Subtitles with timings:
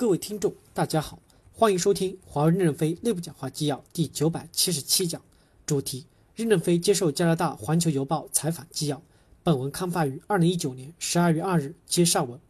[0.00, 1.18] 各位听众，大家好，
[1.52, 5.20] 欢迎收听华为任正非内部讲话纪要第九百七十七讲，
[5.66, 9.02] 主题：任正非接受加拿大环球邮报采访纪要。
[9.42, 11.74] 本文刊发于二零一九年十二月二日。
[11.84, 12.40] 接上文，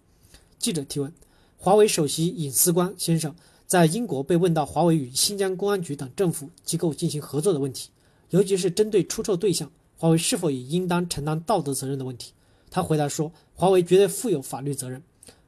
[0.61, 1.13] 记者提问：
[1.57, 3.35] 华为首席隐私官先生
[3.67, 7.91] 在英国被问到华为与新疆公安局等政府机构进行合作的问题，
[8.29, 12.33] 尤其是针对出售对象，华为是否也应当承担道德责任的问题。
[12.71, 15.03] 他回答说：华为绝对负有法律责任。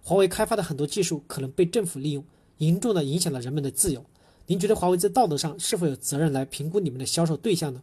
[0.05, 2.25] 华为开发的很多技术可能被政府利用，
[2.59, 4.05] 严重的影响了人们的自由。
[4.47, 7.81] 您觉得华为在道德上是否有责任来评估你们的销售对象呢？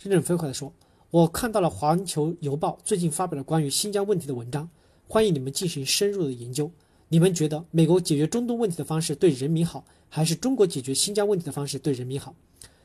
[0.00, 0.72] 任正非回答说
[1.12, 4.70] ：“我看到了《环球邮报》最近发表了关于新疆问题的文章，
[5.06, 6.70] 欢迎你们进行深入的研究。
[7.08, 12.34] 你们觉得美国解决中东问题的方式对人民好，还是中国解决新疆问题的方式对人民好？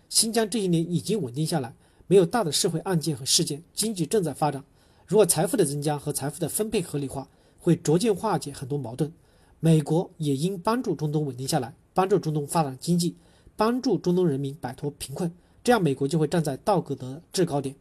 [0.10, 1.74] 新疆这些年已经稳定下来，
[2.08, 4.62] 没有大的社会案件和事件，经济正在发展。
[5.08, 7.26] 如果财富的增加和财富的分配合理化。”
[7.62, 9.12] 会逐渐化解很多矛盾，
[9.60, 13.16] 美国也应帮助中东稳定下来，帮助中东发展经济，
[13.56, 15.32] 帮助中东人民摆脱贫困，
[15.64, 17.76] 这样美国就会站在道德的制高点。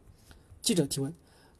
[0.61, 1.11] 记者提问：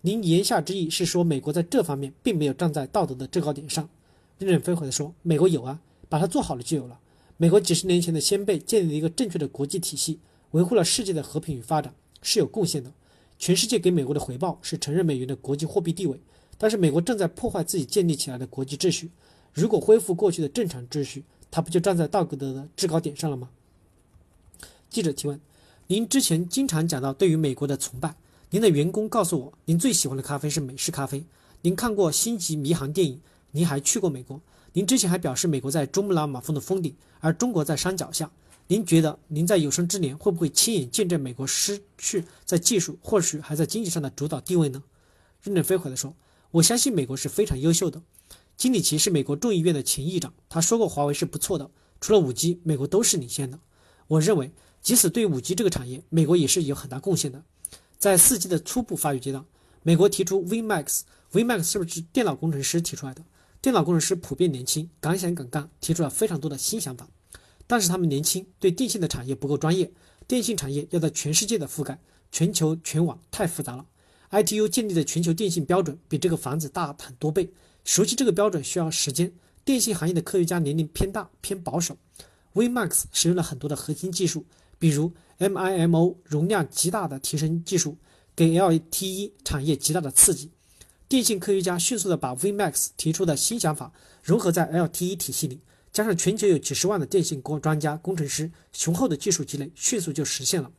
[0.01, 3.89] 您言下之意是说美国在这方面并没有站在道德的制高点上？
[4.37, 6.99] 任正非回答说：美国有啊，把它做好了就有了。
[7.37, 10.19] 美国几十年前的先辈建立了一个正确的国际体系，
[10.51, 12.93] 维护了世界的和平与发展，是有贡献的。
[13.39, 16.21] 全世界给美国的回报是承认美元的国际货币地位。
[16.61, 19.09] 但是美国正在破坏自己建立起来的国际秩序，
[19.51, 23.49] 如果恢复过去的正常秩序，它不就站在道德的制高点上了吗？
[24.87, 25.41] 记者提问：
[25.87, 28.15] 您之前经常讲到对于美国的崇拜，
[28.51, 31.25] 您的员工告诉我，您最喜欢的咖啡是美式咖啡。
[31.63, 34.39] 您看过《星际迷航》电影，您还去过美国。
[34.73, 38.29] 您之前还表示美国在珠穆朗玛峰的峰顶，而中国在山脚下。
[38.67, 44.83] 您觉得您在有生之年会不会亲眼见证美国失去在技术或许还在经济上的主导地位呢？
[45.41, 46.13] 任正非回答说。
[46.51, 48.01] 我相信美国是非常优秀的。
[48.57, 51.71] 金里奇是美国众议院的前议长，他说过华为是不错的，
[52.01, 53.57] 除了五 G，美国都是领先的。
[54.07, 57.43] 我认为，即使对五 G 这个产业，美国也是有很大贡献的。
[57.97, 59.45] 在四 G 的初步发育阶段，
[59.81, 63.23] 美国提出 Vmax，Vmax 是不是电脑工程师提出来的？
[63.61, 67.07] 电脑工程师普遍年轻，敢想敢干，提出了非常多的新想法。
[67.65, 69.89] 但是他们年轻，对电信的产业不够专业，
[70.27, 71.99] 电信产业要在全世界的覆盖，
[72.31, 73.85] 全球全网太复杂了。
[74.31, 77.51] ITU 建立的全球电信标准比这个房子大很多倍，
[77.83, 79.31] 熟悉这个标准需要时间。
[79.65, 81.97] 电信行业的科学家年龄偏大，偏保守。
[82.53, 84.45] Vmax 使用了很多的核心技术，
[84.79, 87.97] 比如 MIMO 容量极大的提升技术，
[88.33, 90.49] 给 LTE 产业极大的刺激。
[91.09, 93.91] 电信科学家迅速的把 Vmax 提出的新想法
[94.23, 95.59] 融合在 LTE 体系里，
[95.91, 100.71] 加上全球有几十万的电信工专家工程师，雄厚的技术积累，迅速就实现了。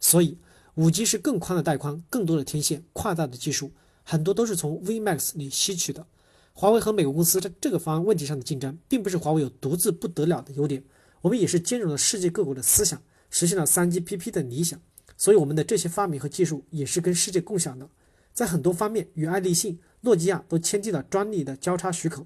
[0.00, 0.36] 所以。
[0.78, 3.72] 五 G 是更宽的带宽、更多的天线、跨大的技术，
[4.04, 6.06] 很多都是从 Vmax 里吸取的。
[6.52, 10.84] 华为和美国公司在这个方案问题上的竞争，并不是华为有独自不得了的优点，
[11.20, 14.80] 我们也是兼容了世界各国的思想，实现了 3GPP 的理想。
[15.16, 17.90] 所以我们的这些发明和技术也是跟世界共享的，
[18.32, 22.24] 在很多方面与爱立信、诺基亚都签订了专利的交叉许可，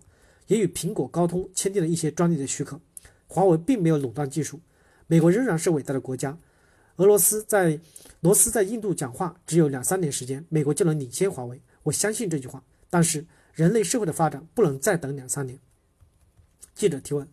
[0.49, 2.79] 也与苹果、高通签订了一些专利的许可。
[3.27, 4.61] 华为并没有垄断技术，
[5.07, 6.37] 美国仍然是伟大的国家。
[6.97, 7.79] 俄罗斯在
[8.21, 11.61] 罗斯在印度讲话只有两三年时间，美国就能领先华为。
[11.85, 12.63] 我相信这句话。
[12.91, 15.59] 但是人类社会的发展不能再等两三年。
[16.75, 17.27] 记者提问：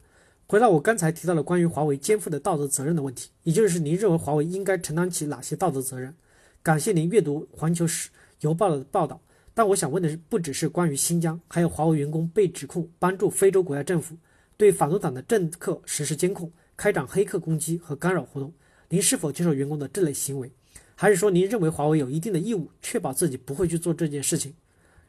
[0.47, 6.15] 回到我刚才提到的关于华为肩负的道德责任的问题，也就是您认为华为应该承担起哪些道德责任？
[6.63, 8.09] 感谢您阅读《环球时
[8.39, 9.21] 邮报》的报道。
[9.53, 14.15] 但我想问的是，不只是关于新疆，还有华为员工被指控帮助非洲国家政府
[14.55, 18.53] 对反对党的政客实施监控、开展黑客攻击和干扰活动。
[18.91, 20.51] 您是否接受员工的这类行为，
[20.95, 24.55] 还是说您认为华为有一定的义务确保自己不会去做这件事情？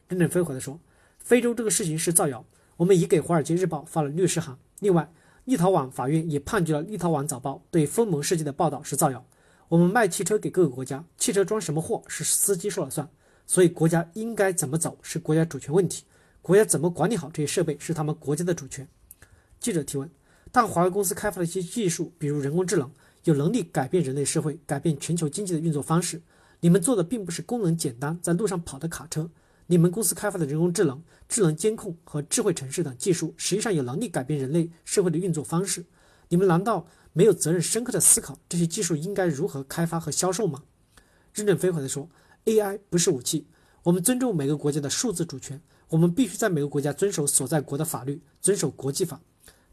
[0.07, 0.79] 任正非回答说
[1.19, 2.45] ：“非洲这个事情是造谣，
[2.77, 4.59] 我们已给《华尔街日报》发了律师函。
[4.81, 5.11] 另外，
[5.47, 9.25] 立陶宛法院也判决了立陶宛早报对封盟事件的报道是造谣。
[9.69, 13.09] 我们卖汽车给各个国家，汽车装什么货是司机说了算，
[13.47, 16.05] 所以国家应该怎么走是国家主权问题，
[16.43, 18.87] 国家怎么管理好这些设备是他们国家的主权。”
[19.59, 20.11] 记者提问：
[20.53, 22.91] 但华为公司开发的一些技术，比如人工智能。
[23.25, 26.23] 有能力改变人类社会、改变全球经济的运作方式。
[26.61, 29.31] 你们做的并不是功能简单、在路上跑的卡车。
[29.67, 35.85] 你们公司开发的人工智能、智能监控和智慧城市等技术，实际上有能力改变人类社会的运作方式。
[36.29, 40.63] 你们难道没有责任深刻的思考这些技术应该如何开发和销售吗？
[41.33, 42.09] 任正非回答说
[42.47, 43.47] ：“AI 不是武器，
[43.85, 45.61] 我们尊重每个国家的数字主权。
[45.89, 49.21] 我们必须在每个国家遵守所在国的法律，遵守国际法。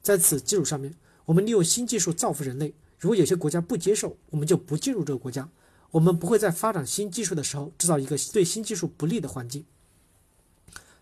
[0.02, 0.94] 在此基础上面，
[1.26, 5.48] 我们利用新技术造福人类。”如果有些国家不接受，我们就不进入这个国家。
[5.92, 9.64] 我们不会在发展新技术的时候制造一个对新技术不利的环境。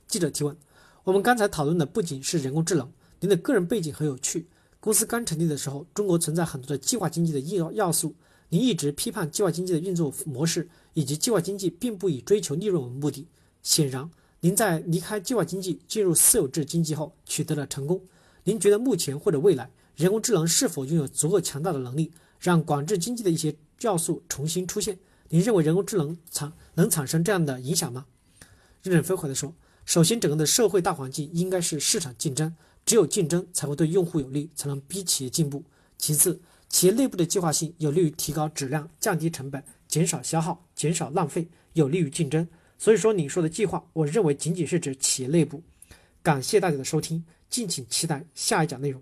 [0.08, 0.56] 记者提问：
[1.04, 4.46] 我们刚才讨论的不仅是人工智能，您的个人背景很有趣。
[4.80, 8.14] 公司刚成立的时候，中国存在很多的计划经济的要要素。
[8.50, 13.28] 您一直批判计划经济的运作模式，以及计划经济并不以追求利润为目的。
[13.64, 14.08] 显然，
[14.40, 18.00] 您在离开计划经济进入私有制经济后取得了成功。
[18.44, 24.98] 您觉得目前或者未来，人工智能是否拥有足够强大的能力，让管制经济的一些要素重新出现？
[25.30, 28.06] 您认为人工智能产能产生这样的影响吗？
[28.84, 29.54] 任正非回答说
[29.86, 32.56] ：“首先，整个的社会大环境应该是市场竞争。”
[32.86, 35.64] 只有竞争才会对用户有利，才能逼企业进步。
[35.98, 36.40] 其次，
[36.70, 42.48] 企业内部的计划性有利于提高质量、降低成本、减少消耗、减少浪费，有利于竞争。
[42.78, 45.64] 所以说，你说的计划，我认为仅仅是指企业内部。
[46.22, 49.02] 感谢大家的收听，敬请期待下一讲内容。